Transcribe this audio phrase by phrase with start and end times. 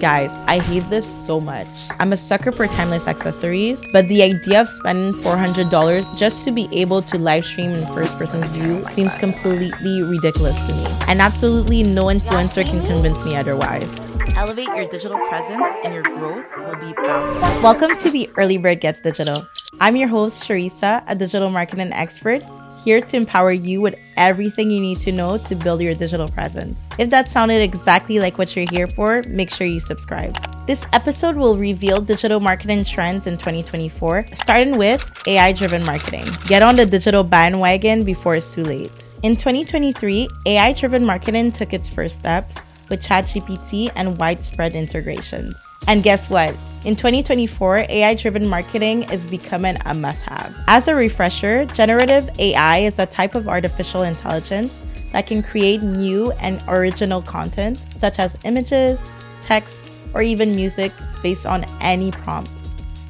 [0.00, 1.68] Guys, I hate this so much.
[1.98, 6.70] I'm a sucker for timeless accessories, but the idea of spending $400 just to be
[6.72, 10.86] able to live stream in first person view seems completely ridiculous to me.
[11.06, 13.94] And absolutely no influencer can convince me otherwise.
[14.36, 17.62] Elevate your digital presence and your growth will be boundless.
[17.62, 19.46] Welcome to the Early Bird Gets Digital.
[19.80, 22.42] I'm your host, Sherisa, a digital marketing expert
[22.84, 26.78] here to empower you with everything you need to know to build your digital presence.
[26.98, 30.36] If that sounded exactly like what you're here for, make sure you subscribe.
[30.66, 36.26] This episode will reveal digital marketing trends in 2024, starting with AI driven marketing.
[36.46, 38.92] Get on the digital bandwagon before it's too late.
[39.22, 42.56] In 2023, AI driven marketing took its first steps
[42.88, 45.54] with ChatGPT and widespread integrations.
[45.86, 46.54] And guess what?
[46.82, 50.56] In 2024, AI driven marketing is becoming a must have.
[50.66, 54.72] As a refresher, generative AI is a type of artificial intelligence
[55.12, 58.98] that can create new and original content, such as images,
[59.42, 60.90] text, or even music
[61.22, 62.50] based on any prompt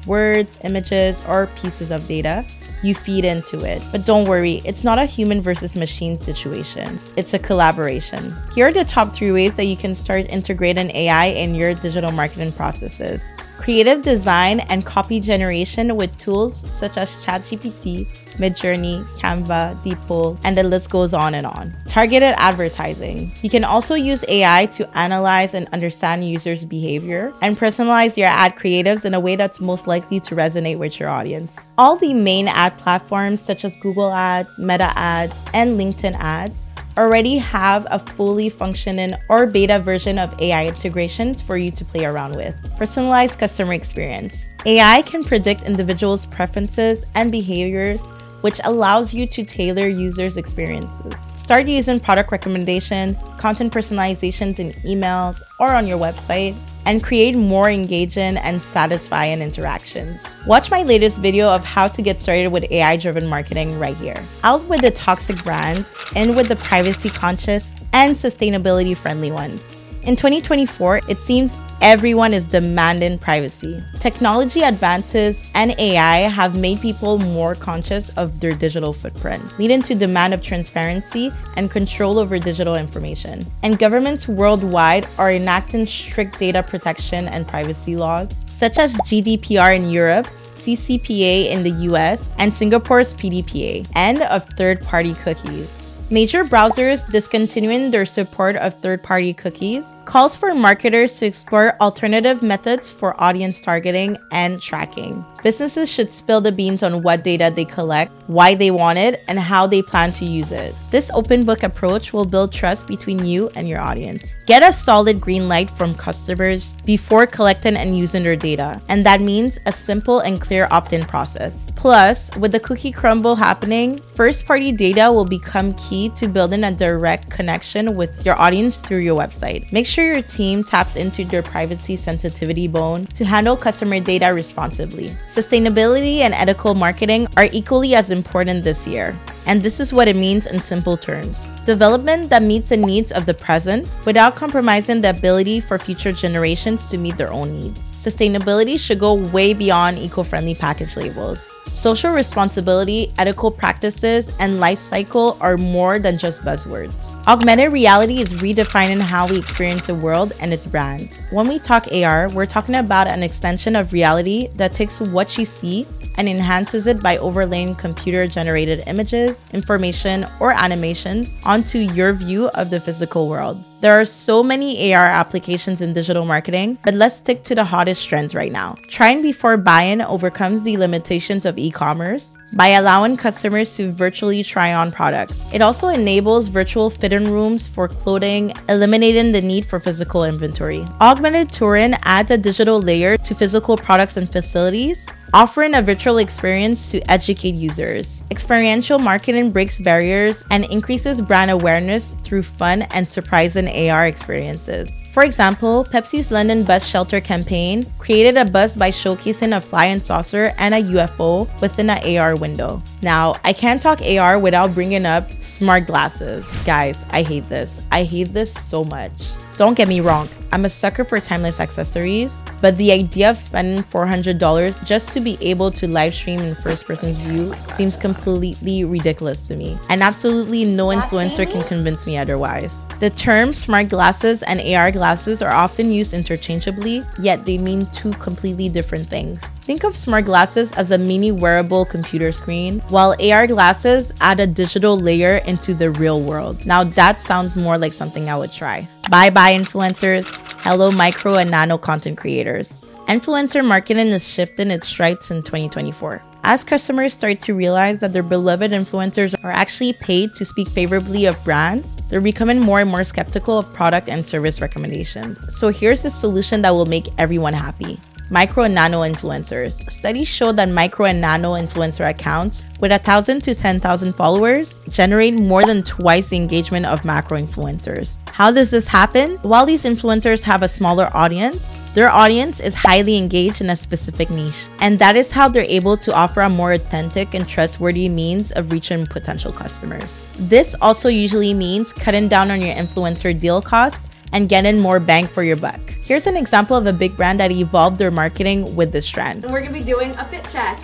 [0.05, 2.43] words, images, or pieces of data
[2.83, 3.81] you feed into it.
[3.91, 8.35] But don't worry, it's not a human versus machine situation, it's a collaboration.
[8.53, 12.11] Here are the top three ways that you can start integrating AI in your digital
[12.11, 13.21] marketing processes
[13.61, 20.63] creative design and copy generation with tools such as ChatGPT, Midjourney, Canva, DeepL, and the
[20.63, 21.73] list goes on and on.
[21.87, 23.31] Targeted advertising.
[23.43, 28.55] You can also use AI to analyze and understand users' behavior and personalize your ad
[28.55, 31.55] creatives in a way that's most likely to resonate with your audience.
[31.77, 36.57] All the main ad platforms such as Google Ads, Meta Ads, and LinkedIn Ads
[36.97, 42.05] already have a fully functioning or beta version of AI integrations for you to play
[42.05, 42.55] around with.
[42.77, 44.47] Personalized customer experience.
[44.65, 48.01] AI can predict individuals' preferences and behaviors,
[48.41, 51.13] which allows you to tailor users' experiences.
[51.37, 57.69] Start using product recommendation, content personalizations in emails or on your website, and create more
[57.69, 60.19] engaging and satisfying interactions.
[60.45, 64.21] Watch my latest video of how to get started with AI driven marketing right here.
[64.43, 69.61] Out with the toxic brands, in with the privacy conscious and sustainability friendly ones.
[70.03, 73.83] In 2024, it seems everyone is demanding privacy.
[73.99, 79.95] Technology advances and AI have made people more conscious of their digital footprint, leading to
[79.95, 83.45] demand of transparency and control over digital information.
[83.63, 89.89] And governments worldwide are enacting strict data protection and privacy laws, such as GDPR in
[89.89, 90.27] Europe
[90.61, 95.80] CCPA in the US, and Singapore's PDPA, and of third party cookies.
[96.11, 102.43] Major browsers discontinuing their support of third party cookies calls for marketers to explore alternative
[102.43, 105.23] methods for audience targeting and tracking.
[105.41, 109.39] Businesses should spill the beans on what data they collect, why they want it, and
[109.39, 110.75] how they plan to use it.
[110.91, 114.33] This open book approach will build trust between you and your audience.
[114.47, 119.21] Get a solid green light from customers before collecting and using their data, and that
[119.21, 121.53] means a simple and clear opt in process.
[121.81, 126.71] Plus, with the cookie crumble happening, first party data will become key to building a
[126.71, 129.65] direct connection with your audience through your website.
[129.71, 135.17] Make sure your team taps into your privacy sensitivity bone to handle customer data responsibly.
[135.33, 139.17] Sustainability and ethical marketing are equally as important this year.
[139.47, 143.25] And this is what it means in simple terms development that meets the needs of
[143.25, 147.79] the present without compromising the ability for future generations to meet their own needs.
[147.93, 151.50] Sustainability should go way beyond eco friendly package labels.
[151.73, 157.09] Social responsibility, ethical practices, and life cycle are more than just buzzwords.
[157.27, 161.17] Augmented reality is redefining how we experience the world and its brands.
[161.31, 165.45] When we talk AR, we're talking about an extension of reality that takes what you
[165.45, 172.47] see and enhances it by overlaying computer generated images, information, or animations onto your view
[172.49, 173.63] of the physical world.
[173.81, 178.07] There are so many AR applications in digital marketing, but let's stick to the hottest
[178.07, 178.75] trends right now.
[178.89, 184.71] Trying before buying overcomes the limitations of e commerce by allowing customers to virtually try
[184.75, 185.51] on products.
[185.51, 190.85] It also enables virtual fitting rooms for clothing, eliminating the need for physical inventory.
[190.99, 196.91] Augmented touring adds a digital layer to physical products and facilities offering a virtual experience
[196.91, 198.23] to educate users.
[198.31, 204.89] Experiential marketing breaks barriers and increases brand awareness through fun and surprising AR experiences.
[205.13, 210.53] For example, Pepsi's London Bus Shelter campaign created a bus by showcasing a flying saucer
[210.57, 212.81] and a UFO within an AR window.
[213.01, 216.45] Now, I can't talk AR without bringing up smart glasses.
[216.65, 217.81] Guys, I hate this.
[217.91, 219.11] I hate this so much.
[219.57, 223.83] Don't get me wrong, I'm a sucker for timeless accessories, but the idea of spending
[223.83, 229.47] $400 just to be able to live stream in first person view seems completely ridiculous
[229.47, 229.77] to me.
[229.89, 232.73] And absolutely no influencer can convince me otherwise.
[232.99, 238.11] The terms smart glasses and AR glasses are often used interchangeably, yet they mean two
[238.11, 239.41] completely different things.
[239.63, 244.45] Think of smart glasses as a mini wearable computer screen, while AR glasses add a
[244.45, 246.63] digital layer into the real world.
[246.65, 248.87] Now that sounds more like something I would try.
[249.09, 250.50] Bye bye, influencers.
[250.63, 252.85] Hello, micro and nano content creators.
[253.07, 256.21] Influencer marketing is shifting its stripes in 2024.
[256.43, 261.25] As customers start to realize that their beloved influencers are actually paid to speak favorably
[261.25, 265.43] of brands, they're becoming more and more skeptical of product and service recommendations.
[265.49, 267.99] So here's the solution that will make everyone happy.
[268.31, 269.91] Micro and nano influencers.
[269.91, 275.65] Studies show that micro and nano influencer accounts with 1,000 to 10,000 followers generate more
[275.65, 278.19] than twice the engagement of macro influencers.
[278.29, 279.31] How does this happen?
[279.41, 284.29] While these influencers have a smaller audience, their audience is highly engaged in a specific
[284.29, 288.53] niche, and that is how they're able to offer a more authentic and trustworthy means
[288.53, 290.23] of reaching potential customers.
[290.37, 295.27] This also usually means cutting down on your influencer deal costs and getting more bang
[295.27, 295.81] for your buck.
[296.11, 299.45] Here's an example of a big brand that evolved their marketing with this trend.
[299.45, 300.77] And we're gonna be doing a fit check.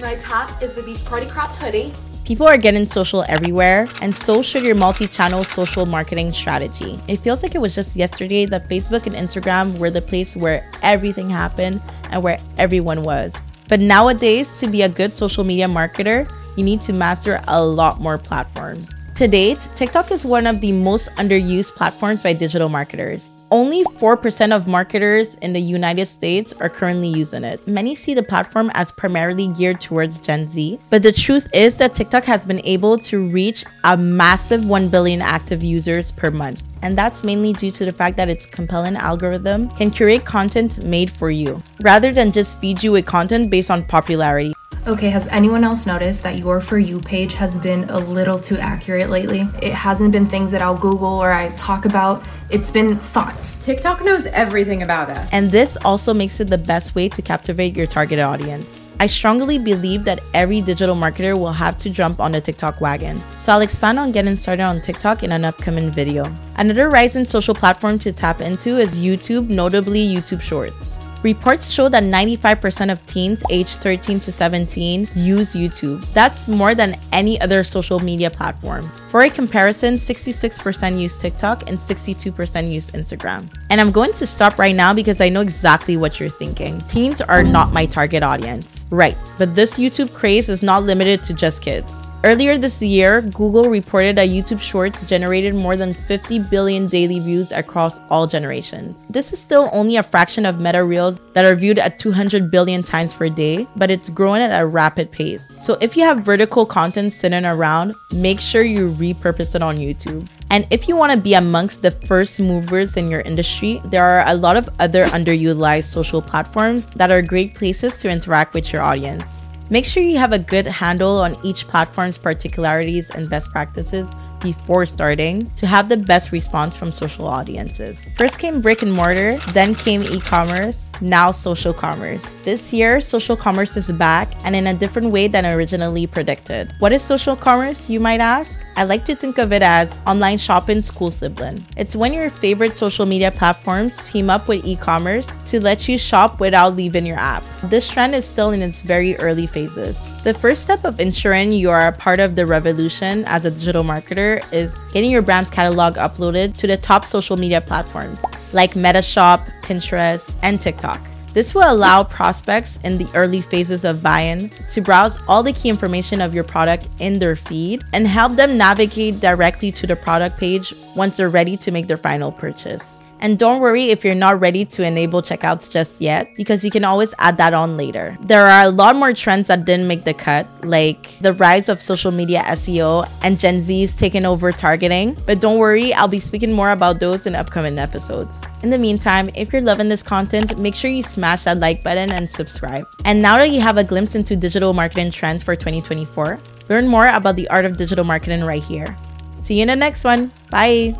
[0.00, 1.92] My top is the Beach Party Cropped Hoodie.
[2.24, 6.98] People are getting social everywhere, and so should your multi channel social marketing strategy.
[7.06, 10.68] It feels like it was just yesterday that Facebook and Instagram were the place where
[10.82, 11.80] everything happened
[12.10, 13.36] and where everyone was.
[13.68, 18.00] But nowadays, to be a good social media marketer, you need to master a lot
[18.00, 18.90] more platforms.
[19.14, 23.28] To date, TikTok is one of the most underused platforms by digital marketers.
[23.52, 27.64] Only 4% of marketers in the United States are currently using it.
[27.68, 31.94] Many see the platform as primarily geared towards Gen Z, but the truth is that
[31.94, 36.60] TikTok has been able to reach a massive 1 billion active users per month.
[36.82, 41.10] And that's mainly due to the fact that its compelling algorithm can curate content made
[41.10, 44.55] for you, rather than just feed you with content based on popularity.
[44.86, 48.56] Okay, has anyone else noticed that your For You page has been a little too
[48.56, 49.40] accurate lately?
[49.60, 53.64] It hasn't been things that I'll Google or I talk about, it's been thoughts.
[53.64, 55.28] TikTok knows everything about us.
[55.32, 58.88] And this also makes it the best way to captivate your target audience.
[59.00, 63.20] I strongly believe that every digital marketer will have to jump on the TikTok wagon.
[63.40, 66.32] So I'll expand on getting started on TikTok in an upcoming video.
[66.58, 71.00] Another rising social platform to tap into is YouTube, notably YouTube Shorts.
[71.22, 76.04] Reports show that 95% of teens aged 13 to 17 use YouTube.
[76.12, 78.88] That's more than any other social media platform.
[79.10, 83.48] For a comparison, 66% use TikTok and 62% use Instagram.
[83.70, 86.80] And I'm going to stop right now because I know exactly what you're thinking.
[86.82, 88.75] Teens are not my target audience.
[88.90, 92.06] Right, but this YouTube craze is not limited to just kids.
[92.24, 97.52] Earlier this year, Google reported that YouTube Shorts generated more than 50 billion daily views
[97.52, 99.06] across all generations.
[99.10, 102.82] This is still only a fraction of Meta Reels that are viewed at 200 billion
[102.82, 105.54] times per day, but it's growing at a rapid pace.
[105.58, 110.28] So if you have vertical content sitting around, make sure you repurpose it on YouTube.
[110.50, 114.26] And if you want to be amongst the first movers in your industry, there are
[114.26, 118.82] a lot of other underutilized social platforms that are great places to interact with your
[118.82, 119.24] audience.
[119.68, 124.86] Make sure you have a good handle on each platform's particularities and best practices before
[124.86, 128.04] starting to have the best response from social audiences.
[128.16, 132.22] First came brick and mortar, then came e commerce, now social commerce.
[132.44, 136.72] This year, social commerce is back and in a different way than originally predicted.
[136.78, 138.56] What is social commerce, you might ask?
[138.78, 141.64] I like to think of it as online shopping school sibling.
[141.78, 145.96] It's when your favorite social media platforms team up with e commerce to let you
[145.96, 147.42] shop without leaving your app.
[147.64, 149.98] This trend is still in its very early phases.
[150.24, 153.82] The first step of ensuring you are a part of the revolution as a digital
[153.82, 159.42] marketer is getting your brand's catalog uploaded to the top social media platforms like Metashop,
[159.62, 161.00] Pinterest, and TikTok.
[161.36, 165.68] This will allow prospects in the early phases of buy-in to browse all the key
[165.68, 170.38] information of your product in their feed and help them navigate directly to the product
[170.38, 173.02] page once they're ready to make their final purchase.
[173.20, 176.84] And don't worry if you're not ready to enable checkouts just yet, because you can
[176.84, 178.16] always add that on later.
[178.20, 181.80] There are a lot more trends that didn't make the cut, like the rise of
[181.80, 185.16] social media SEO and Gen Z's taking over targeting.
[185.26, 188.40] But don't worry, I'll be speaking more about those in upcoming episodes.
[188.62, 192.12] In the meantime, if you're loving this content, make sure you smash that like button
[192.12, 192.84] and subscribe.
[193.04, 197.08] And now that you have a glimpse into digital marketing trends for 2024, learn more
[197.08, 198.96] about the art of digital marketing right here.
[199.40, 200.32] See you in the next one.
[200.50, 200.94] Bye.